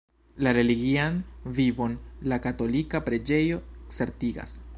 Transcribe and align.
La 0.45 0.53
religian 0.57 1.19
vivon 1.59 1.95
la 2.33 2.41
katolika 2.47 3.05
preĝejo 3.11 3.63
certigas. 3.99 4.63